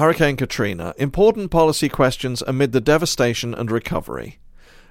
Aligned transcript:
Hurricane 0.00 0.36
Katrina 0.36 0.94
Important 0.96 1.50
Policy 1.50 1.90
Questions 1.90 2.40
Amid 2.46 2.72
the 2.72 2.80
Devastation 2.80 3.52
and 3.52 3.70
Recovery. 3.70 4.38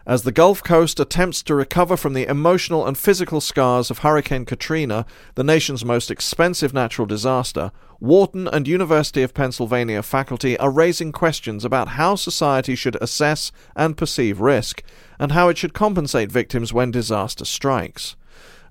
As 0.06 0.22
the 0.22 0.32
Gulf 0.32 0.62
Coast 0.62 1.00
attempts 1.00 1.42
to 1.42 1.56
recover 1.56 1.98
from 1.98 2.14
the 2.14 2.28
emotional 2.28 2.86
and 2.86 2.96
physical 2.96 3.42
scars 3.42 3.90
of 3.90 3.98
Hurricane 3.98 4.46
Katrina, 4.46 5.08
the 5.34 5.44
nation's 5.44 5.84
most 5.84 6.12
expensive 6.12 6.76
natural 6.76 7.08
disaster, 7.08 7.72
Wharton 8.00 8.48
and 8.50 8.68
University 8.68 9.24
of 9.24 9.34
Pennsylvania 9.34 10.04
faculty 10.04 10.56
are 10.60 10.70
raising 10.70 11.12
questions 11.12 11.66
about 11.66 11.88
how 11.88 12.14
society 12.14 12.76
should 12.76 12.96
assess 13.02 13.52
and 13.76 13.98
perceive 13.98 14.40
risk, 14.40 14.84
and 15.18 15.32
how 15.32 15.50
it 15.50 15.58
should 15.58 15.74
compensate 15.74 16.32
victims 16.32 16.72
when 16.72 16.92
disaster 16.92 17.46
strikes. 17.46 18.16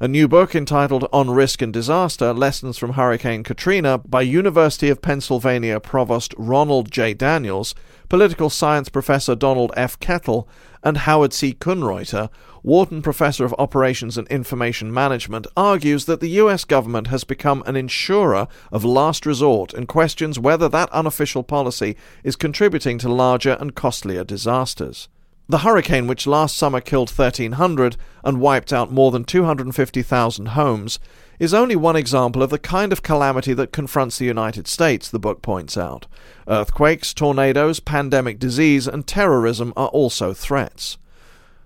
A 0.01 0.07
new 0.07 0.29
book 0.29 0.55
entitled 0.55 1.09
On 1.13 1.29
Risk 1.29 1.61
and 1.61 1.73
Disaster 1.73 2.33
Lessons 2.33 2.79
from 2.79 2.93
Hurricane 2.93 3.43
Katrina 3.43 3.99
by 3.99 4.23
University 4.23 4.91
of 4.91 5.03
Pennsylvania 5.03 5.81
Provost 5.81 6.33
Ronald 6.39 6.89
J. 6.93 7.15
Daniels, 7.15 7.75
political 8.09 8.49
science 8.49 8.89
professor 8.89 9.35
Donald 9.35 9.73
F. 9.77 9.99
Kettl, 9.99 10.47
and 10.85 10.99
Howard 10.99 11.33
C. 11.33 11.53
Kunreuther, 11.53 12.31
Wharton 12.63 13.03
Professor 13.03 13.45
of 13.45 13.53
Operations 13.59 14.17
and 14.17 14.29
Information 14.29 14.95
Management, 14.95 15.49
argues 15.57 16.05
that 16.05 16.21
the 16.21 16.31
US 16.43 16.65
government 16.65 17.09
has 17.09 17.25
become 17.25 17.65
an 17.67 17.75
insurer 17.75 18.47
of 18.71 18.85
last 18.85 19.27
resort 19.27 19.75
and 19.75 19.89
questions 19.89 20.39
whether 20.39 20.69
that 20.69 20.93
unofficial 20.93 21.43
policy 21.43 21.97
is 22.23 22.37
contributing 22.37 22.99
to 22.99 23.09
larger 23.09 23.57
and 23.59 23.75
costlier 23.75 24.23
disasters. 24.23 25.09
The 25.51 25.59
hurricane, 25.59 26.07
which 26.07 26.27
last 26.27 26.59
summer 26.59 26.83
killed 26.83 27.09
1,300 27.09 27.97
and 28.23 28.39
wiped 28.39 28.71
out 28.71 28.93
more 28.93 29.11
than 29.11 29.25
250,000 29.25 30.47
homes, 30.49 30.99
is 31.39 31.55
only 31.55 31.75
one 31.75 31.97
example 31.97 32.43
of 32.43 32.51
the 32.51 32.59
kind 32.59 32.93
of 32.93 33.03
calamity 33.03 33.55
that 33.55 33.73
confronts 33.73 34.19
the 34.19 34.27
United 34.27 34.69
States, 34.69 35.09
the 35.09 35.19
book 35.19 35.41
points 35.41 35.79
out. 35.79 36.07
Earthquakes, 36.47 37.15
tornadoes, 37.15 37.81
pandemic 37.81 38.39
disease, 38.39 38.87
and 38.87 39.07
terrorism 39.07 39.73
are 39.75 39.89
also 39.89 40.35
threats. 40.35 40.99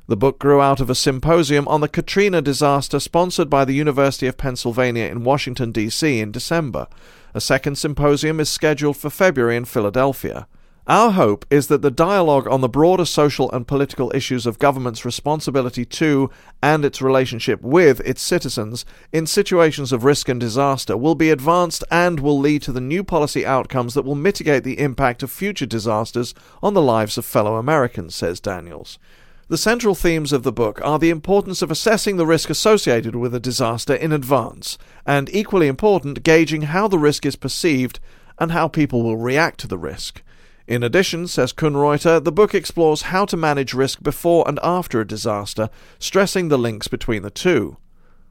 The 0.06 0.17
book 0.17 0.39
grew 0.39 0.61
out 0.61 0.80
of 0.80 0.89
a 0.89 0.94
symposium 0.94 1.67
on 1.67 1.80
the 1.80 1.89
Katrina 1.89 2.41
disaster 2.41 3.00
sponsored 3.00 3.50
by 3.50 3.64
the 3.64 3.74
University 3.74 4.28
of 4.28 4.36
Pennsylvania 4.36 5.06
in 5.06 5.24
Washington, 5.24 5.72
D.C. 5.72 6.20
in 6.20 6.30
December. 6.30 6.86
A 7.34 7.41
second 7.41 7.78
symposium 7.78 8.39
is 8.39 8.48
scheduled 8.48 8.96
for 8.96 9.11
February 9.11 9.56
in 9.56 9.64
Philadelphia. 9.64 10.46
Our 10.88 11.12
hope 11.12 11.47
is 11.48 11.69
that 11.69 11.80
the 11.80 11.92
dialogue 11.92 12.48
on 12.48 12.61
the 12.61 12.69
broader 12.69 13.05
social 13.05 13.48
and 13.52 13.69
political 13.69 14.11
issues 14.16 14.47
of 14.47 14.58
government's 14.58 15.05
responsibility 15.05 15.84
to 15.84 16.28
and 16.61 16.84
its 16.84 17.00
relationship 17.00 17.62
with 17.62 18.00
its 18.00 18.20
citizens 18.20 18.84
in 19.12 19.28
situations 19.28 19.92
of 19.92 20.02
risk 20.02 20.28
and 20.28 20.41
disaster 20.41 20.97
will 20.97 21.14
be 21.14 21.30
advanced 21.30 21.84
and 21.89 22.19
will 22.19 22.36
lead 22.36 22.62
to 22.62 22.72
the 22.72 22.80
new 22.80 23.05
policy 23.05 23.47
outcomes 23.47 23.94
that 23.94 24.05
will 24.05 24.16
mitigate 24.16 24.64
the 24.64 24.80
impact 24.80 25.22
of 25.22 25.30
future 25.30 25.66
disasters 25.66 26.34
on 26.64 26.74
the 26.74 26.83
lives 26.83 27.17
of 27.17 27.24
fellow 27.24 27.55
Americans, 27.55 28.17
says 28.17 28.41
Daniels. 28.41 28.98
The 29.46 29.58
central 29.58 29.94
themes 29.94 30.33
of 30.33 30.42
the 30.42 30.50
book 30.50 30.80
are 30.83 30.98
the 30.98 31.11
importance 31.11 31.62
of 31.62 31.70
assessing 31.70 32.17
the 32.17 32.27
risk 32.27 32.50
associated 32.50 33.14
with 33.14 33.36
a 33.36 33.41
disaster 33.41 33.94
in 33.94 34.11
advance, 34.11 34.78
and 35.06 35.33
equally 35.33 35.69
important, 35.69 36.24
gauging 36.24 36.62
how 36.62 36.89
the 36.89 36.98
risk 36.98 37.24
is 37.24 37.36
perceived 37.36 38.00
and 38.36 38.50
how 38.50 38.67
people 38.67 39.05
will 39.05 39.17
react 39.17 39.61
to 39.61 39.69
the 39.69 39.78
risk. 39.78 40.22
In 40.66 40.82
addition, 40.82 41.27
says 41.27 41.52
Kunreuther, 41.52 42.22
the 42.22 42.32
book 42.32 42.55
explores 42.55 43.02
how 43.02 43.24
to 43.27 43.36
manage 43.36 43.74
risk 43.74 44.02
before 44.02 44.48
and 44.48 44.60
after 44.62 45.00
a 45.00 45.06
disaster, 45.06 45.70
stressing 45.98 46.48
the 46.48 46.58
links 46.58 46.88
between 46.88 47.22
the 47.22 47.30
two. 47.30 47.77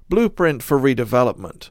Blueprint 0.10 0.64
for 0.64 0.80
Redevelopment. 0.80 1.70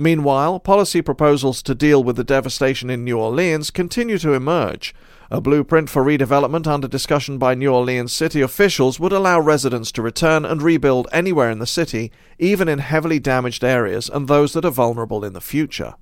Meanwhile, 0.00 0.60
policy 0.60 1.02
proposals 1.02 1.62
to 1.62 1.74
deal 1.74 2.02
with 2.02 2.16
the 2.16 2.24
devastation 2.24 2.88
in 2.88 3.04
New 3.04 3.18
Orleans 3.18 3.70
continue 3.70 4.16
to 4.16 4.32
emerge. 4.32 4.94
A 5.30 5.42
blueprint 5.42 5.90
for 5.90 6.02
redevelopment 6.02 6.66
under 6.66 6.88
discussion 6.88 7.36
by 7.36 7.54
New 7.54 7.70
Orleans 7.70 8.10
city 8.10 8.40
officials 8.40 8.98
would 8.98 9.12
allow 9.12 9.38
residents 9.38 9.92
to 9.92 10.00
return 10.00 10.46
and 10.46 10.62
rebuild 10.62 11.06
anywhere 11.12 11.50
in 11.50 11.58
the 11.58 11.66
city, 11.66 12.10
even 12.38 12.66
in 12.66 12.78
heavily 12.78 13.18
damaged 13.18 13.62
areas 13.62 14.08
and 14.08 14.26
those 14.26 14.54
that 14.54 14.64
are 14.64 14.70
vulnerable 14.70 15.22
in 15.22 15.34
the 15.34 15.40
future. 15.42 15.96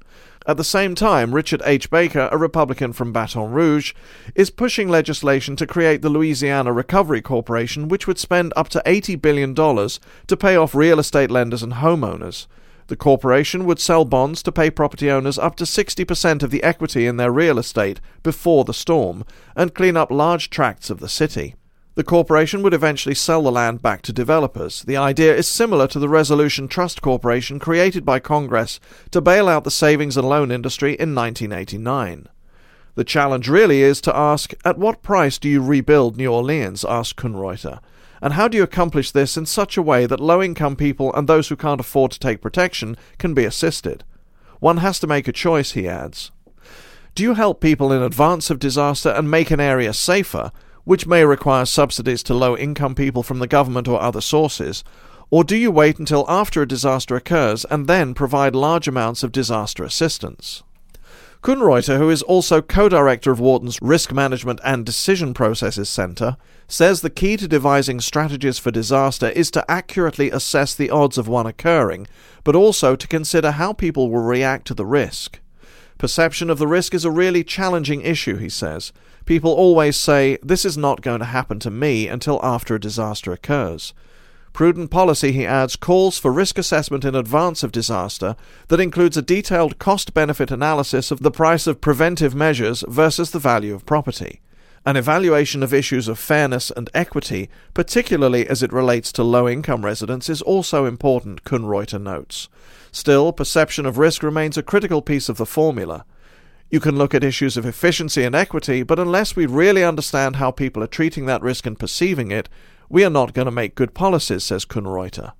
At 0.46 0.58
the 0.58 0.62
same 0.62 0.94
time, 0.94 1.34
Richard 1.34 1.62
H. 1.64 1.90
Baker, 1.90 2.28
a 2.30 2.38
Republican 2.38 2.92
from 2.92 3.12
Baton 3.12 3.50
Rouge, 3.50 3.94
is 4.36 4.48
pushing 4.48 4.88
legislation 4.88 5.56
to 5.56 5.66
create 5.66 6.02
the 6.02 6.08
Louisiana 6.08 6.72
Recovery 6.72 7.20
Corporation, 7.20 7.88
which 7.88 8.06
would 8.06 8.18
spend 8.20 8.52
up 8.54 8.68
to 8.68 8.82
$80 8.86 9.20
billion 9.20 9.56
to 9.56 10.36
pay 10.36 10.54
off 10.54 10.76
real 10.76 11.00
estate 11.00 11.32
lenders 11.32 11.64
and 11.64 11.72
homeowners. 11.72 12.46
The 12.88 12.96
corporation 12.96 13.66
would 13.66 13.78
sell 13.78 14.06
bonds 14.06 14.42
to 14.42 14.50
pay 14.50 14.70
property 14.70 15.10
owners 15.10 15.38
up 15.38 15.56
to 15.56 15.64
60% 15.64 16.42
of 16.42 16.50
the 16.50 16.62
equity 16.62 17.06
in 17.06 17.18
their 17.18 17.30
real 17.30 17.58
estate 17.58 18.00
before 18.22 18.64
the 18.64 18.72
storm 18.72 19.24
and 19.54 19.74
clean 19.74 19.94
up 19.94 20.10
large 20.10 20.48
tracts 20.48 20.88
of 20.88 20.98
the 20.98 21.08
city. 21.08 21.54
The 21.96 22.04
corporation 22.04 22.62
would 22.62 22.72
eventually 22.72 23.14
sell 23.14 23.42
the 23.42 23.52
land 23.52 23.82
back 23.82 24.00
to 24.02 24.12
developers. 24.12 24.82
The 24.84 24.96
idea 24.96 25.36
is 25.36 25.46
similar 25.46 25.86
to 25.88 25.98
the 25.98 26.08
Resolution 26.08 26.66
Trust 26.66 27.02
Corporation 27.02 27.58
created 27.58 28.06
by 28.06 28.20
Congress 28.20 28.80
to 29.10 29.20
bail 29.20 29.48
out 29.48 29.64
the 29.64 29.70
savings 29.70 30.16
and 30.16 30.26
loan 30.26 30.50
industry 30.50 30.92
in 30.92 31.14
1989. 31.14 32.28
The 32.98 33.04
challenge 33.04 33.48
really 33.48 33.80
is 33.80 34.00
to 34.00 34.16
ask, 34.16 34.54
at 34.64 34.76
what 34.76 35.04
price 35.04 35.38
do 35.38 35.48
you 35.48 35.62
rebuild 35.62 36.16
New 36.16 36.32
Orleans? 36.32 36.84
asked 36.84 37.14
Kunreuther. 37.14 37.78
And 38.20 38.32
how 38.32 38.48
do 38.48 38.56
you 38.56 38.64
accomplish 38.64 39.12
this 39.12 39.36
in 39.36 39.46
such 39.46 39.76
a 39.76 39.82
way 39.82 40.04
that 40.06 40.18
low 40.18 40.42
income 40.42 40.74
people 40.74 41.14
and 41.14 41.28
those 41.28 41.46
who 41.46 41.54
can't 41.54 41.78
afford 41.78 42.10
to 42.10 42.18
take 42.18 42.40
protection 42.40 42.96
can 43.16 43.34
be 43.34 43.44
assisted? 43.44 44.02
One 44.58 44.78
has 44.78 44.98
to 44.98 45.06
make 45.06 45.28
a 45.28 45.32
choice, 45.32 45.70
he 45.70 45.86
adds. 45.86 46.32
Do 47.14 47.22
you 47.22 47.34
help 47.34 47.60
people 47.60 47.92
in 47.92 48.02
advance 48.02 48.50
of 48.50 48.58
disaster 48.58 49.10
and 49.10 49.30
make 49.30 49.52
an 49.52 49.60
area 49.60 49.92
safer, 49.92 50.50
which 50.82 51.06
may 51.06 51.24
require 51.24 51.66
subsidies 51.66 52.24
to 52.24 52.34
low 52.34 52.56
income 52.56 52.96
people 52.96 53.22
from 53.22 53.38
the 53.38 53.46
government 53.46 53.86
or 53.86 54.02
other 54.02 54.20
sources? 54.20 54.82
Or 55.30 55.44
do 55.44 55.54
you 55.54 55.70
wait 55.70 56.00
until 56.00 56.24
after 56.28 56.62
a 56.62 56.66
disaster 56.66 57.14
occurs 57.14 57.64
and 57.66 57.86
then 57.86 58.12
provide 58.12 58.56
large 58.56 58.88
amounts 58.88 59.22
of 59.22 59.30
disaster 59.30 59.84
assistance? 59.84 60.64
Kunreuther, 61.42 61.98
who 61.98 62.10
is 62.10 62.22
also 62.22 62.60
co 62.60 62.88
director 62.88 63.30
of 63.30 63.38
Wharton's 63.38 63.78
Risk 63.80 64.12
Management 64.12 64.58
and 64.64 64.84
Decision 64.84 65.34
Processes 65.34 65.88
Center, 65.88 66.36
says 66.66 67.00
the 67.00 67.10
key 67.10 67.36
to 67.36 67.46
devising 67.46 68.00
strategies 68.00 68.58
for 68.58 68.72
disaster 68.72 69.28
is 69.28 69.50
to 69.52 69.70
accurately 69.70 70.30
assess 70.30 70.74
the 70.74 70.90
odds 70.90 71.16
of 71.16 71.28
one 71.28 71.46
occurring, 71.46 72.08
but 72.42 72.56
also 72.56 72.96
to 72.96 73.06
consider 73.06 73.52
how 73.52 73.72
people 73.72 74.10
will 74.10 74.20
react 74.20 74.66
to 74.66 74.74
the 74.74 74.84
risk. 74.84 75.38
Perception 75.96 76.50
of 76.50 76.58
the 76.58 76.66
risk 76.66 76.92
is 76.92 77.04
a 77.04 77.10
really 77.10 77.44
challenging 77.44 78.00
issue, 78.02 78.36
he 78.36 78.48
says. 78.48 78.92
People 79.24 79.52
always 79.52 79.96
say, 79.96 80.38
This 80.42 80.64
is 80.64 80.76
not 80.76 81.02
going 81.02 81.20
to 81.20 81.26
happen 81.26 81.60
to 81.60 81.70
me 81.70 82.08
until 82.08 82.40
after 82.42 82.74
a 82.74 82.80
disaster 82.80 83.32
occurs. 83.32 83.94
Prudent 84.52 84.90
policy, 84.90 85.32
he 85.32 85.46
adds, 85.46 85.76
calls 85.76 86.18
for 86.18 86.32
risk 86.32 86.58
assessment 86.58 87.04
in 87.04 87.14
advance 87.14 87.62
of 87.62 87.72
disaster 87.72 88.34
that 88.68 88.80
includes 88.80 89.16
a 89.16 89.22
detailed 89.22 89.78
cost 89.78 90.14
benefit 90.14 90.50
analysis 90.50 91.10
of 91.10 91.20
the 91.20 91.30
price 91.30 91.66
of 91.66 91.80
preventive 91.80 92.34
measures 92.34 92.84
versus 92.88 93.30
the 93.30 93.38
value 93.38 93.74
of 93.74 93.86
property. 93.86 94.40
An 94.86 94.96
evaluation 94.96 95.62
of 95.62 95.74
issues 95.74 96.08
of 96.08 96.18
fairness 96.18 96.70
and 96.70 96.88
equity, 96.94 97.50
particularly 97.74 98.48
as 98.48 98.62
it 98.62 98.72
relates 98.72 99.12
to 99.12 99.22
low 99.22 99.48
income 99.48 99.84
residents, 99.84 100.28
is 100.28 100.40
also 100.40 100.86
important, 100.86 101.44
Kunreuther 101.44 102.00
notes. 102.00 102.48
Still, 102.90 103.32
perception 103.32 103.84
of 103.84 103.98
risk 103.98 104.22
remains 104.22 104.56
a 104.56 104.62
critical 104.62 105.02
piece 105.02 105.28
of 105.28 105.36
the 105.36 105.46
formula. 105.46 106.04
You 106.70 106.80
can 106.80 106.96
look 106.96 107.14
at 107.14 107.24
issues 107.24 107.56
of 107.56 107.66
efficiency 107.66 108.24
and 108.24 108.34
equity, 108.34 108.82
but 108.82 108.98
unless 108.98 109.36
we 109.36 109.46
really 109.46 109.84
understand 109.84 110.36
how 110.36 110.50
people 110.50 110.82
are 110.82 110.88
treating 110.88 111.26
that 111.26 111.42
risk 111.42 111.66
and 111.66 111.78
perceiving 111.78 112.30
it, 112.30 112.48
we 112.88 113.04
are 113.04 113.10
not 113.10 113.34
going 113.34 113.46
to 113.46 113.52
make 113.52 113.74
good 113.74 113.94
policies, 113.94 114.44
says 114.44 114.64
Kunreuther. 114.64 115.32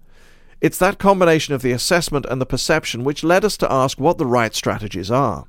It's 0.60 0.78
that 0.78 0.98
combination 0.98 1.54
of 1.54 1.62
the 1.62 1.72
assessment 1.72 2.26
and 2.28 2.40
the 2.40 2.46
perception 2.46 3.04
which 3.04 3.22
led 3.22 3.44
us 3.44 3.56
to 3.58 3.72
ask 3.72 3.98
what 3.98 4.18
the 4.18 4.26
right 4.26 4.54
strategies 4.54 5.10
are. 5.10 5.44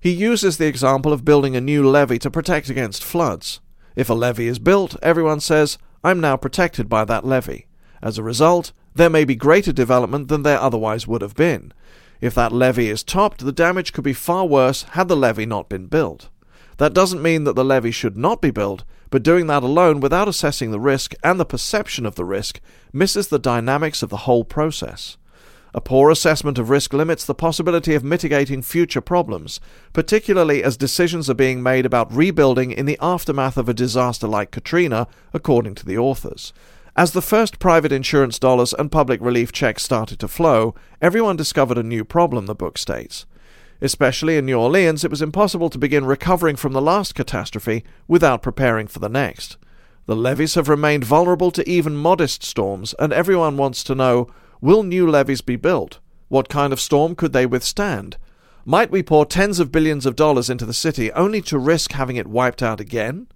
He 0.00 0.10
uses 0.10 0.58
the 0.58 0.66
example 0.66 1.12
of 1.12 1.24
building 1.24 1.56
a 1.56 1.60
new 1.60 1.88
levee 1.88 2.18
to 2.20 2.30
protect 2.30 2.70
against 2.70 3.04
floods. 3.04 3.60
If 3.96 4.08
a 4.08 4.14
levee 4.14 4.46
is 4.46 4.58
built, 4.58 4.96
everyone 5.02 5.40
says, 5.40 5.76
I'm 6.02 6.20
now 6.20 6.36
protected 6.36 6.88
by 6.88 7.04
that 7.04 7.26
levee. 7.26 7.66
As 8.00 8.16
a 8.16 8.22
result, 8.22 8.72
there 8.94 9.10
may 9.10 9.24
be 9.24 9.34
greater 9.34 9.72
development 9.72 10.28
than 10.28 10.42
there 10.42 10.60
otherwise 10.60 11.06
would 11.06 11.22
have 11.22 11.34
been. 11.34 11.72
If 12.20 12.34
that 12.34 12.52
levee 12.52 12.88
is 12.88 13.02
topped, 13.02 13.44
the 13.44 13.52
damage 13.52 13.92
could 13.92 14.04
be 14.04 14.12
far 14.12 14.46
worse 14.46 14.84
had 14.84 15.08
the 15.08 15.16
levee 15.16 15.46
not 15.46 15.68
been 15.68 15.86
built. 15.86 16.28
That 16.78 16.94
doesn't 16.94 17.22
mean 17.22 17.44
that 17.44 17.56
the 17.56 17.64
levee 17.64 17.90
should 17.90 18.16
not 18.16 18.40
be 18.40 18.50
built, 18.50 18.84
but 19.10 19.22
doing 19.22 19.46
that 19.46 19.62
alone 19.62 20.00
without 20.00 20.28
assessing 20.28 20.70
the 20.70 20.80
risk 20.80 21.14
and 21.22 21.38
the 21.38 21.44
perception 21.44 22.06
of 22.06 22.14
the 22.14 22.24
risk 22.24 22.60
misses 22.92 23.28
the 23.28 23.38
dynamics 23.38 24.02
of 24.02 24.10
the 24.10 24.18
whole 24.18 24.44
process. 24.44 25.16
A 25.74 25.80
poor 25.80 26.10
assessment 26.10 26.58
of 26.58 26.70
risk 26.70 26.92
limits 26.92 27.24
the 27.24 27.34
possibility 27.34 27.94
of 27.94 28.02
mitigating 28.02 28.62
future 28.62 29.02
problems, 29.02 29.60
particularly 29.92 30.64
as 30.64 30.76
decisions 30.76 31.28
are 31.28 31.34
being 31.34 31.62
made 31.62 31.84
about 31.84 32.12
rebuilding 32.12 32.72
in 32.72 32.86
the 32.86 32.98
aftermath 33.00 33.58
of 33.58 33.68
a 33.68 33.74
disaster 33.74 34.26
like 34.26 34.50
Katrina, 34.50 35.06
according 35.34 35.74
to 35.76 35.84
the 35.84 35.98
authors. 35.98 36.52
As 36.96 37.12
the 37.12 37.22
first 37.22 37.58
private 37.58 37.92
insurance 37.92 38.38
dollars 38.38 38.72
and 38.72 38.90
public 38.90 39.20
relief 39.20 39.52
checks 39.52 39.84
started 39.84 40.18
to 40.20 40.26
flow, 40.26 40.74
everyone 41.00 41.36
discovered 41.36 41.78
a 41.78 41.82
new 41.82 42.04
problem, 42.04 42.46
the 42.46 42.54
book 42.54 42.78
states. 42.78 43.26
Especially 43.80 44.36
in 44.36 44.46
New 44.46 44.58
Orleans, 44.58 45.04
it 45.04 45.10
was 45.10 45.22
impossible 45.22 45.70
to 45.70 45.78
begin 45.78 46.04
recovering 46.04 46.56
from 46.56 46.72
the 46.72 46.82
last 46.82 47.14
catastrophe 47.14 47.84
without 48.08 48.42
preparing 48.42 48.86
for 48.88 48.98
the 48.98 49.08
next. 49.08 49.56
The 50.06 50.16
levees 50.16 50.54
have 50.54 50.68
remained 50.68 51.04
vulnerable 51.04 51.50
to 51.52 51.68
even 51.68 51.96
modest 51.96 52.42
storms, 52.42 52.94
and 52.98 53.12
everyone 53.12 53.56
wants 53.56 53.84
to 53.84 53.94
know 53.94 54.28
will 54.60 54.82
new 54.82 55.08
levees 55.08 55.42
be 55.42 55.56
built? 55.56 56.00
What 56.28 56.48
kind 56.48 56.72
of 56.72 56.80
storm 56.80 57.14
could 57.14 57.32
they 57.32 57.46
withstand? 57.46 58.16
Might 58.64 58.90
we 58.90 59.02
pour 59.02 59.24
tens 59.24 59.60
of 59.60 59.72
billions 59.72 60.06
of 60.06 60.16
dollars 60.16 60.50
into 60.50 60.66
the 60.66 60.74
city 60.74 61.12
only 61.12 61.40
to 61.42 61.58
risk 61.58 61.92
having 61.92 62.16
it 62.16 62.26
wiped 62.26 62.62
out 62.62 62.80
again? 62.80 63.28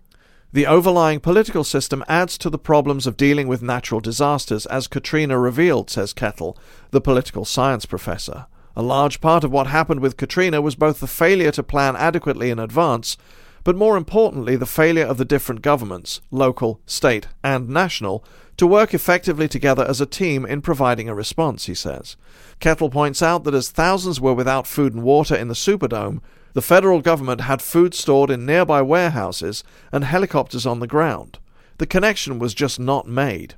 The 0.53 0.67
overlying 0.67 1.21
political 1.21 1.65
system 1.65 2.05
adds 2.09 2.37
to 2.39 2.51
the 2.51 2.59
problems 2.59 3.07
of 3.07 3.17
dealing 3.17 3.49
with 3.49 3.63
natural 3.63 4.01
disasters, 4.01 4.67
as 4.67 4.89
Katrina 4.89 5.39
revealed, 5.39 5.89
says 5.89 6.13
Kettl, 6.13 6.57
the 6.91 7.01
political 7.01 7.47
science 7.47 7.87
professor. 7.87 8.47
A 8.75 8.83
large 8.83 9.21
part 9.21 9.45
of 9.45 9.51
what 9.51 9.67
happened 9.67 10.01
with 10.01 10.17
Katrina 10.17 10.63
was 10.63 10.75
both 10.75 11.01
the 11.01 11.07
failure 11.07 11.51
to 11.53 11.63
plan 11.63 11.95
adequately 11.97 12.51
in 12.51 12.59
advance, 12.59 13.17
but 13.65 13.77
more 13.77 13.97
importantly, 13.97 14.57
the 14.57 14.67
failure 14.67 15.05
of 15.05 15.19
the 15.19 15.25
different 15.25 15.63
governments, 15.63 16.21
local, 16.31 16.81
state, 16.87 17.29
and 17.45 17.69
national, 17.69 18.25
to 18.57 18.67
work 18.67 18.93
effectively 18.93 19.49
together 19.49 19.85
as 19.85 20.01
a 20.01 20.07
team 20.07 20.45
in 20.45 20.63
providing 20.63 21.09
a 21.09 21.15
response, 21.15 21.67
he 21.67 21.75
says. 21.75 22.17
Kettl 22.61 22.91
points 22.91 23.23
out 23.23 23.45
that 23.45 23.55
as 23.55 23.71
thousands 23.71 24.21
were 24.21 24.35
without 24.35 24.67
food 24.67 24.95
and 24.95 25.03
water 25.03 25.35
in 25.35 25.49
the 25.49 25.55
Superdome, 25.55 26.21
the 26.55 26.63
federal 26.63 27.01
government 27.01 27.43
had 27.43 27.63
food 27.63 27.95
stored 27.95 28.31
in 28.31 28.45
nearby 28.45 28.83
warehouses 28.83 29.65
and 29.91 30.05
helicopters 30.05 30.67
on 30.67 30.81
the 30.81 30.87
ground. 30.87 31.39
The 31.79 31.87
connection 31.87 32.39
was 32.39 32.55
just 32.55 32.79
not 32.79 33.09
made. 33.09 33.55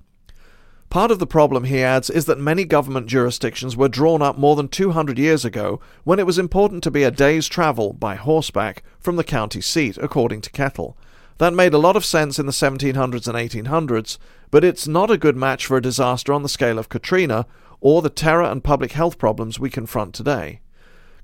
Part 0.94 1.10
of 1.10 1.18
the 1.18 1.26
problem, 1.26 1.64
he 1.64 1.82
adds, 1.82 2.08
is 2.08 2.26
that 2.26 2.38
many 2.38 2.64
government 2.64 3.08
jurisdictions 3.08 3.76
were 3.76 3.88
drawn 3.88 4.22
up 4.22 4.38
more 4.38 4.54
than 4.54 4.68
200 4.68 5.18
years 5.18 5.44
ago 5.44 5.80
when 6.04 6.20
it 6.20 6.24
was 6.24 6.38
important 6.38 6.84
to 6.84 6.90
be 6.92 7.02
a 7.02 7.10
day's 7.10 7.48
travel, 7.48 7.92
by 7.92 8.14
horseback, 8.14 8.84
from 9.00 9.16
the 9.16 9.24
county 9.24 9.60
seat, 9.60 9.98
according 9.98 10.40
to 10.42 10.52
Kettl. 10.52 10.94
That 11.38 11.52
made 11.52 11.74
a 11.74 11.78
lot 11.78 11.96
of 11.96 12.04
sense 12.04 12.38
in 12.38 12.46
the 12.46 12.52
1700s 12.52 13.26
and 13.26 13.66
1800s, 13.66 14.18
but 14.52 14.62
it's 14.62 14.86
not 14.86 15.10
a 15.10 15.18
good 15.18 15.36
match 15.36 15.66
for 15.66 15.76
a 15.76 15.82
disaster 15.82 16.32
on 16.32 16.44
the 16.44 16.48
scale 16.48 16.78
of 16.78 16.90
Katrina 16.90 17.44
or 17.80 18.00
the 18.00 18.08
terror 18.08 18.44
and 18.44 18.62
public 18.62 18.92
health 18.92 19.18
problems 19.18 19.58
we 19.58 19.70
confront 19.70 20.14
today. 20.14 20.60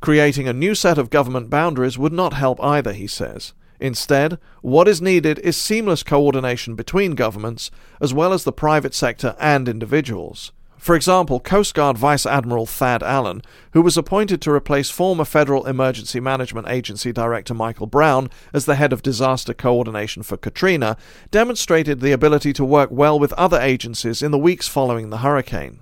Creating 0.00 0.48
a 0.48 0.52
new 0.52 0.74
set 0.74 0.98
of 0.98 1.10
government 1.10 1.48
boundaries 1.48 1.96
would 1.96 2.12
not 2.12 2.32
help 2.32 2.60
either, 2.60 2.92
he 2.92 3.06
says. 3.06 3.52
Instead, 3.80 4.38
what 4.60 4.86
is 4.86 5.00
needed 5.00 5.38
is 5.38 5.56
seamless 5.56 6.02
coordination 6.02 6.74
between 6.74 7.14
governments, 7.14 7.70
as 7.98 8.12
well 8.12 8.34
as 8.34 8.44
the 8.44 8.52
private 8.52 8.94
sector 8.94 9.34
and 9.40 9.68
individuals. 9.68 10.52
For 10.76 10.94
example, 10.94 11.40
Coast 11.40 11.74
Guard 11.74 11.96
Vice 11.98 12.26
Admiral 12.26 12.66
Thad 12.66 13.02
Allen, 13.02 13.42
who 13.72 13.82
was 13.82 13.96
appointed 13.96 14.40
to 14.42 14.50
replace 14.50 14.90
former 14.90 15.24
Federal 15.24 15.66
Emergency 15.66 16.20
Management 16.20 16.68
Agency 16.68 17.12
Director 17.12 17.54
Michael 17.54 17.86
Brown 17.86 18.30
as 18.52 18.66
the 18.66 18.76
head 18.76 18.92
of 18.92 19.02
disaster 19.02 19.54
coordination 19.54 20.22
for 20.22 20.36
Katrina, 20.36 20.96
demonstrated 21.30 22.00
the 22.00 22.12
ability 22.12 22.52
to 22.54 22.64
work 22.64 22.90
well 22.90 23.18
with 23.18 23.32
other 23.34 23.60
agencies 23.60 24.22
in 24.22 24.30
the 24.30 24.38
weeks 24.38 24.68
following 24.68 25.08
the 25.08 25.18
hurricane. 25.18 25.80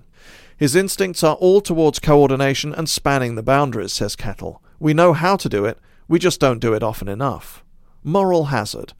His 0.55 0.75
instincts 0.75 1.23
are 1.23 1.35
all 1.35 1.61
towards 1.61 1.99
coordination 1.99 2.73
and 2.73 2.89
spanning 2.89 3.35
the 3.35 3.43
boundaries, 3.43 3.93
says 3.93 4.17
Kettl. 4.17 4.59
We 4.79 4.93
know 4.93 5.13
how 5.13 5.37
to 5.37 5.47
do 5.49 5.63
it, 5.63 5.79
we 6.09 6.19
just 6.19 6.41
don't 6.41 6.59
do 6.59 6.73
it 6.73 6.83
often 6.83 7.07
enough 7.07 7.63
moral 8.03 8.45
hazard. 8.45 8.93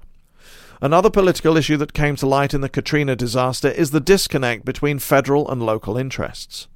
Another 0.81 1.09
political 1.09 1.57
issue 1.57 1.75
that 1.77 1.93
came 1.93 2.15
to 2.15 2.25
light 2.25 2.53
in 2.53 2.61
the 2.61 2.69
Katrina 2.69 3.15
disaster 3.15 3.69
is 3.69 3.91
the 3.91 3.99
disconnect 3.99 4.63
between 4.63 4.99
federal 4.99 5.49
and 5.51 5.61
local 5.61 5.97
interests. 5.97 6.67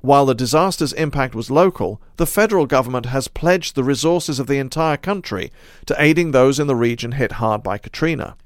While 0.00 0.26
the 0.26 0.34
disaster's 0.34 0.92
impact 0.92 1.34
was 1.34 1.50
local, 1.50 2.00
the 2.18 2.26
federal 2.26 2.66
government 2.66 3.06
has 3.06 3.26
pledged 3.26 3.74
the 3.74 3.82
resources 3.82 4.38
of 4.38 4.46
the 4.46 4.58
entire 4.58 4.96
country 4.96 5.50
to 5.86 5.96
aiding 6.00 6.30
those 6.30 6.60
in 6.60 6.68
the 6.68 6.76
region 6.76 7.12
hit 7.12 7.32
hard 7.32 7.64
by 7.64 7.78
Katrina. 7.78 8.36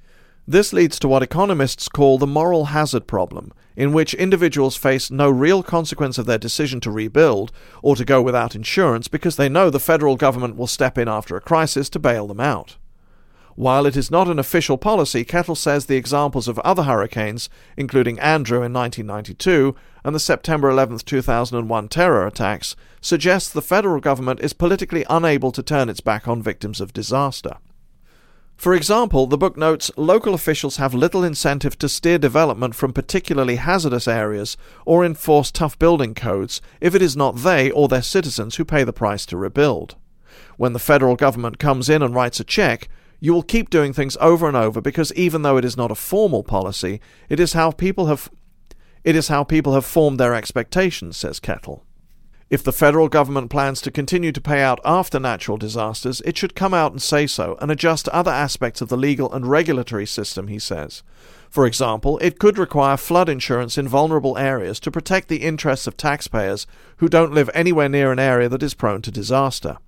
This 0.49 0.73
leads 0.73 0.99
to 0.99 1.09
what 1.09 1.23
economists 1.23 1.89
call 1.89 2.17
the 2.17 2.27
moral 2.27 2.67
hazard 2.67 3.07
problem, 3.07 3.53
in 3.77 3.93
which 3.93 4.15
individuals 4.15 4.77
face 4.77 5.11
no 5.11 5.29
real 5.29 5.63
consequence 5.63 6.17
of 6.17 6.25
their 6.27 6.39
decision 6.39 6.81
to 6.81 6.91
rebuild 6.91 7.53
or 7.83 7.97
to 7.97 8.05
go 8.05 8.23
without 8.23 8.57
insurance 8.57 9.07
because 9.07 9.37
they 9.37 9.49
know 9.49 9.69
the 9.69 9.79
federal 9.79 10.17
government 10.17 10.57
will 10.57 10.67
step 10.67 10.97
in 10.97 11.07
after 11.07 11.37
a 11.37 11.41
crisis 11.41 11.91
to 11.91 11.99
bail 11.99 12.27
them 12.27 12.41
out. 12.41 12.77
While 13.55 13.85
it 13.85 13.97
is 13.97 14.11
not 14.11 14.29
an 14.29 14.39
official 14.39 14.79
policy, 14.79 15.25
Kettl 15.25 15.57
says 15.57 15.87
the 15.87 15.97
examples 15.97 16.49
of 16.49 16.59
other 16.61 16.85
hurricanes, 16.85 17.51
including 17.77 18.19
Andrew 18.19 18.63
in 18.63 18.73
1992 18.73 19.75
and 20.05 20.15
the 20.15 20.21
September 20.21 20.71
11, 20.71 20.99
2001 20.99 21.89
terror 21.89 22.27
attacks, 22.27 22.75
suggest 23.01 23.53
the 23.53 23.61
federal 23.61 24.01
government 24.01 24.41
is 24.41 24.53
politically 24.53 25.05
unable 25.11 25.53
to 25.53 25.63
turn 25.63 25.89
its 25.89 26.01
back 26.01 26.27
on 26.27 26.43
victims 26.43 26.81
of 26.81 26.95
disaster. 26.95 27.57
For 28.57 28.75
example, 28.75 29.27
the 29.27 29.37
book 29.37 29.57
notes 29.57 29.91
local 29.97 30.35
officials 30.35 30.77
have 30.77 30.95
little 30.95 31.25
incentive 31.25 31.77
to 31.79 31.89
steer 31.89 32.17
development 32.17 32.75
from 32.75 32.93
particularly 32.93 33.57
hazardous 33.57 34.07
areas 34.07 34.57
or 34.87 35.05
enforce 35.05 35.51
tough 35.51 35.79
building 35.79 36.15
codes 36.15 36.63
if 36.81 36.95
it 36.95 37.03
is 37.03 37.17
not 37.17 37.39
they 37.39 37.71
or 37.71 37.89
their 37.89 38.03
citizens 38.03 38.57
who 38.57 38.65
pay 38.65 38.85
the 38.85 38.93
price 38.93 39.27
to 39.27 39.37
rebuild. 39.37 39.97
When 40.57 40.75
the 40.75 40.79
federal 40.79 41.17
government 41.17 41.59
comes 41.59 41.89
in 41.89 42.03
and 42.03 42.15
writes 42.15 42.39
a 42.39 42.45
check, 42.45 42.89
you 43.23 43.33
will 43.33 43.45
keep 43.45 43.71
doing 43.71 43.93
things 43.93 44.17
over 44.21 44.49
and 44.49 44.57
over 44.57 44.81
because 44.81 45.15
even 45.15 45.43
though 45.43 45.57
it 45.57 45.65
is 45.65 45.77
not 45.77 45.93
a 45.93 45.95
formal 45.95 46.43
policy, 46.43 47.01
it 47.29 47.39
is 47.39 47.53
how 47.53 47.71
people 47.71 48.07
have 48.07 48.29
it 49.05 49.15
is 49.15 49.29
how 49.29 49.45
people 49.45 49.75
have 49.75 49.85
formed 49.85 50.19
their 50.19 50.35
expectations, 50.35 51.17
says 51.17 51.39
Kettl. 51.39 51.83
If 52.51 52.65
the 52.65 52.73
federal 52.73 53.09
government 53.09 53.49
plans 53.49 53.81
to 53.83 53.93
continue 53.93 54.33
to 54.33 54.41
pay 54.41 54.61
out 54.61 54.81
after 54.85 55.21
natural 55.21 55.57
disasters, 55.57 56.21
it 56.23 56.37
should 56.37 56.57
come 56.57 56.75
out 56.75 56.91
and 56.91 57.01
say 57.01 57.29
so 57.29 57.57
and 57.61 57.71
adjust 57.71 58.09
other 58.09 58.33
aspects 58.33 58.81
of 58.81 58.89
the 58.89 58.97
legal 58.97 59.33
and 59.33 59.47
regulatory 59.47 60.07
system, 60.07 60.49
he 60.49 60.59
says. 60.59 61.05
For 61.49 61.65
example, 61.65 62.19
it 62.19 62.41
could 62.41 62.59
require 62.59 62.97
flood 62.97 63.29
insurance 63.29 63.79
in 63.79 63.87
vulnerable 63.87 64.37
areas 64.37 64.81
to 64.81 64.91
protect 64.91 65.29
the 65.29 65.45
interests 65.45 65.87
of 65.87 65.97
taxpayers 65.97 66.67
who 66.97 67.09
don't 67.09 67.33
live 67.33 67.51
anywhere 67.55 67.89
near 67.89 68.11
an 68.11 68.19
area 68.19 68.49
that 68.49 68.65
is 68.65 68.75
prone 68.75 69.01
to 69.03 69.13
disaster. 69.13 69.79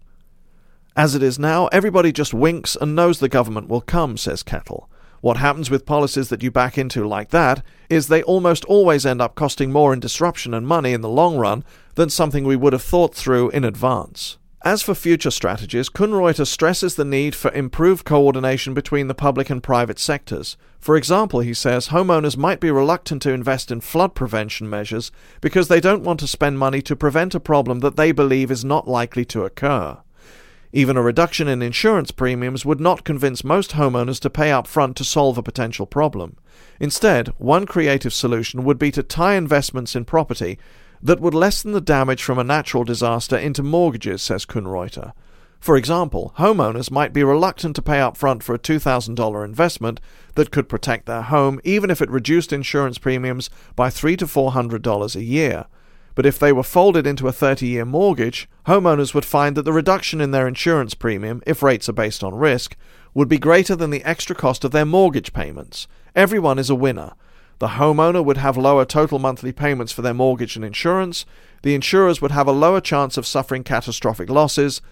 As 0.96 1.17
it 1.17 1.23
is 1.25 1.41
now, 1.41 1.67
everybody 1.69 2.12
just 2.12 2.32
winks 2.32 2.76
and 2.76 2.94
knows 2.94 3.19
the 3.19 3.29
government 3.29 3.69
will 3.69 3.81
come, 3.81 4.17
says 4.17 4.44
Kettl. 4.44 4.87
What 5.23 5.38
happens 5.38 5.69
with 5.69 5.87
policies 5.87 6.29
that 6.29 6.43
you 6.43 6.52
back 6.52 6.79
into 6.79 7.08
like 7.08 7.31
that 7.31 7.64
is 7.91 8.06
they 8.06 8.23
almost 8.23 8.64
always 8.67 9.05
end 9.05 9.20
up 9.20 9.35
costing 9.35 9.73
more 9.73 9.93
in 9.93 9.99
disruption 9.99 10.55
and 10.55 10.67
money 10.67 10.93
in 10.93 11.00
the 11.00 11.08
long 11.08 11.37
run 11.37 11.64
than 11.96 12.11
something 12.11 12.44
we 12.44 12.55
would 12.55 12.75
have 12.75 12.82
thought 12.82 13.14
through 13.14 13.50
in 13.50 13.64
advance. 13.64 14.38
As 14.62 14.82
for 14.82 14.94
future 14.94 15.32
strategies, 15.32 15.91
Kunreuther 15.91 16.46
stresses 16.46 16.94
the 16.94 17.05
need 17.05 17.35
for 17.35 17.50
improved 17.52 18.05
coordination 18.05 18.72
between 18.72 19.08
the 19.08 19.15
public 19.15 19.51
and 19.51 19.63
private 19.63 19.98
sectors. 19.98 20.56
For 20.79 20.96
example, 20.96 21.41
he 21.41 21.55
says 21.55 21.89
homeowners 21.89 22.36
might 22.36 22.60
be 22.60 22.70
reluctant 22.70 23.20
to 23.22 23.32
invest 23.32 23.70
in 23.72 23.81
flood 23.81 24.15
prevention 24.15 24.70
measures 24.70 25.10
because 25.41 25.67
they 25.69 25.81
don't 25.81 26.05
want 26.05 26.20
to 26.20 26.29
spend 26.29 26.58
money 26.58 26.81
to 26.82 26.94
prevent 26.94 27.34
a 27.34 27.41
problem 27.41 27.81
that 27.81 27.96
they 27.96 28.13
believe 28.13 28.51
is 28.51 28.65
not 28.65 28.86
likely 28.86 29.24
to 29.24 29.44
occur. 29.44 29.98
Even 30.77 30.97
a 30.97 31.03
reduction 31.03 31.47
in 31.47 31.63
insurance 31.63 32.11
premiums 32.11 32.67
would 32.67 32.81
not 32.81 33.05
convince 33.05 33.45
most 33.45 33.71
homeowners 33.71 34.19
to 34.19 34.29
pay 34.29 34.51
up 34.51 34.67
front 34.67 34.97
to 34.97 35.05
solve 35.05 35.39
a 35.39 35.43
potential 35.43 35.87
problem. 35.87 36.37
Instead, 36.81 37.29
one 37.39 37.65
creative 37.65 38.13
solution 38.13 38.65
would 38.65 38.77
be 38.77 38.91
to 38.91 39.05
tie 39.05 39.37
investments 39.37 39.95
in 39.95 40.05
property 40.05 40.59
that 41.01 41.21
would 41.21 41.33
lessen 41.33 41.71
the 41.71 41.81
damage 41.81 42.25
from 42.25 42.41
a 42.41 42.45
natural 42.45 42.83
disaster 42.83 43.37
into 43.37 43.63
mortgages, 43.63 44.21
says 44.21 44.45
Kunreuther. 44.45 45.13
For 45.61 45.77
example, 45.77 46.35
homeowners 46.39 46.91
might 46.91 47.13
be 47.13 47.23
reluctant 47.23 47.77
to 47.77 47.83
pay 47.83 48.01
up 48.01 48.17
front 48.17 48.43
for 48.43 48.53
a 48.53 48.59
$2,000 48.59 49.45
investment 49.45 50.01
that 50.35 50.51
could 50.51 50.69
protect 50.69 51.07
their 51.07 51.23
home 51.23 51.61
even 51.63 51.89
if 51.89 52.03
it 52.03 52.11
reduced 52.11 52.53
insurance 52.53 52.99
premiums 52.99 53.49
by 53.77 53.91
3 53.91 54.17
to 54.17 54.27
$400 54.27 55.15
a 55.15 55.23
year 55.23 55.67
but 56.15 56.27
if 56.27 56.39
they 56.39 56.53
were 56.53 56.63
folded 56.63 57.06
into 57.06 57.29
a 57.29 57.33
30 57.33 57.67
year 57.67 57.85
mortgage, 57.85 58.49
homeowners 58.67 59.15
would 59.15 59.25
find 59.25 59.56
that 59.56 59.63
the 59.63 59.73
reduction 59.73 60.21
in 60.21 60.31
their 60.31 60.47
insurance 60.47 60.94
premium, 60.94 61.43
if 61.47 61.63
rates 61.63 61.89
are 61.89 61.94
based 61.94 62.23
on 62.23 62.35
risk, 62.35 62.77
would 63.15 63.29
be 63.29 63.39
greater 63.39 63.77
than 63.77 63.91
the 63.91 64.05
extra 64.05 64.35
cost 64.35 64.65
of 64.65 64.71
their 64.71 64.85
mortgage 64.85 65.33
payments. 65.33 65.87
Everyone 66.15 66.59
is 66.59 66.71
a 66.71 66.75
winner. 66.75 67.13
The 67.59 67.69
homeowner 67.69 68.25
would 68.25 68.37
have 68.37 68.56
lower 68.56 68.85
total 68.85 69.19
monthly 69.19 69.53
payments 69.53 69.93
for 69.93 70.03
their 70.03 70.15
mortgage 70.15 70.56
and 70.56 70.65
insurance, 70.65 71.25
the 71.63 71.75
insurers 71.75 72.21
would 72.21 72.33
have 72.33 72.47
a 72.47 72.53
lower 72.53 72.81
chance 72.81 73.17
of 73.17 73.27
suffering 73.27 73.65
catastrophic 73.65 74.29
losses, 74.29 74.83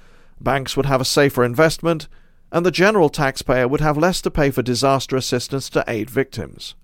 banks 0.41 0.75
would 0.75 0.87
have 0.87 1.03
a 1.03 1.05
safer 1.05 1.45
investment, 1.45 2.09
and 2.51 2.65
the 2.65 2.71
general 2.71 3.11
taxpayer 3.11 3.69
would 3.69 3.81
have 3.81 3.99
less 3.99 4.23
to 4.23 4.31
pay 4.31 4.51
for 4.51 4.63
disaster 4.63 5.17
assistance 5.17 5.69
to 5.69 5.85
aid 5.87 6.09
victims. 6.09 6.75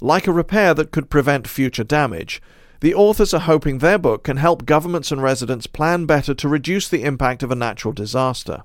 Like 0.00 0.26
a 0.26 0.32
repair 0.32 0.74
that 0.74 0.92
could 0.92 1.10
prevent 1.10 1.48
future 1.48 1.84
damage, 1.84 2.40
the 2.82 2.94
authors 2.94 3.32
are 3.32 3.38
hoping 3.38 3.78
their 3.78 3.96
book 3.96 4.24
can 4.24 4.38
help 4.38 4.66
governments 4.66 5.12
and 5.12 5.22
residents 5.22 5.68
plan 5.68 6.04
better 6.04 6.34
to 6.34 6.48
reduce 6.48 6.88
the 6.88 7.04
impact 7.04 7.44
of 7.44 7.52
a 7.52 7.54
natural 7.54 7.92
disaster. 7.92 8.64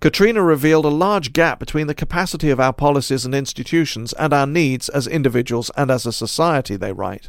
Katrina 0.00 0.42
revealed 0.42 0.86
a 0.86 0.88
large 0.88 1.34
gap 1.34 1.58
between 1.58 1.86
the 1.86 1.94
capacity 1.94 2.48
of 2.48 2.58
our 2.58 2.72
policies 2.72 3.26
and 3.26 3.34
institutions 3.34 4.14
and 4.14 4.32
our 4.32 4.46
needs 4.46 4.88
as 4.88 5.06
individuals 5.06 5.70
and 5.76 5.90
as 5.90 6.06
a 6.06 6.14
society, 6.14 6.76
they 6.76 6.94
write. 6.94 7.28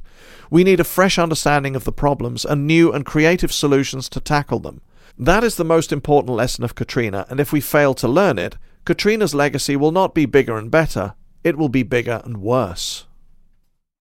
We 0.49 0.63
need 0.63 0.79
a 0.79 0.85
fresh 0.85 1.19
understanding 1.19 1.75
of 1.75 1.83
the 1.83 1.91
problems 1.91 2.45
and 2.45 2.65
new 2.65 2.93
and 2.93 3.05
creative 3.05 3.51
solutions 3.51 4.07
to 4.07 4.21
tackle 4.21 4.59
them. 4.59 4.79
That 5.17 5.43
is 5.43 5.57
the 5.57 5.65
most 5.65 5.91
important 5.91 6.37
lesson 6.37 6.63
of 6.63 6.73
Katrina, 6.73 7.25
and 7.27 7.41
if 7.41 7.51
we 7.51 7.59
fail 7.59 7.93
to 7.95 8.07
learn 8.07 8.39
it, 8.39 8.55
Katrina's 8.85 9.35
legacy 9.35 9.75
will 9.75 9.91
not 9.91 10.15
be 10.15 10.25
bigger 10.25 10.57
and 10.57 10.71
better, 10.71 11.15
it 11.43 11.57
will 11.57 11.67
be 11.67 11.83
bigger 11.83 12.21
and 12.23 12.37
worse. 12.37 13.07